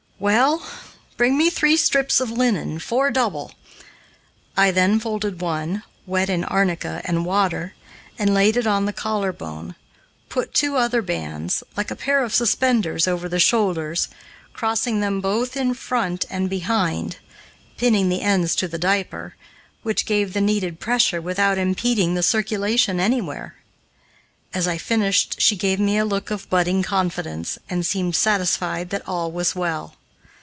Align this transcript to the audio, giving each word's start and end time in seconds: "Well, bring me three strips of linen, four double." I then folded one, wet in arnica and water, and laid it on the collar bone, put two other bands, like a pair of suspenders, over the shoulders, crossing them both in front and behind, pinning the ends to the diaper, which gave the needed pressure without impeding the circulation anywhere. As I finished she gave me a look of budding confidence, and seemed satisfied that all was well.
"Well, 0.21 0.63
bring 1.17 1.35
me 1.35 1.49
three 1.49 1.75
strips 1.75 2.19
of 2.21 2.29
linen, 2.29 2.77
four 2.77 3.09
double." 3.09 3.53
I 4.55 4.69
then 4.69 4.99
folded 4.99 5.41
one, 5.41 5.81
wet 6.05 6.29
in 6.29 6.43
arnica 6.43 7.01
and 7.05 7.25
water, 7.25 7.73
and 8.19 8.31
laid 8.31 8.55
it 8.55 8.67
on 8.67 8.85
the 8.85 8.93
collar 8.93 9.33
bone, 9.33 9.73
put 10.29 10.53
two 10.53 10.75
other 10.77 11.01
bands, 11.01 11.63
like 11.75 11.89
a 11.89 11.95
pair 11.95 12.23
of 12.23 12.35
suspenders, 12.35 13.07
over 13.07 13.27
the 13.27 13.39
shoulders, 13.39 14.09
crossing 14.53 14.99
them 14.99 15.21
both 15.21 15.57
in 15.57 15.73
front 15.73 16.25
and 16.29 16.51
behind, 16.51 17.17
pinning 17.77 18.09
the 18.09 18.21
ends 18.21 18.55
to 18.57 18.67
the 18.67 18.77
diaper, 18.77 19.35
which 19.81 20.05
gave 20.05 20.33
the 20.33 20.39
needed 20.39 20.79
pressure 20.79 21.19
without 21.19 21.57
impeding 21.57 22.13
the 22.13 22.21
circulation 22.21 22.99
anywhere. 22.99 23.55
As 24.53 24.67
I 24.67 24.77
finished 24.77 25.41
she 25.41 25.55
gave 25.55 25.79
me 25.79 25.97
a 25.97 26.05
look 26.05 26.29
of 26.29 26.47
budding 26.47 26.83
confidence, 26.83 27.57
and 27.71 27.83
seemed 27.83 28.15
satisfied 28.15 28.91
that 28.91 29.07
all 29.07 29.31
was 29.31 29.55
well. 29.55 29.95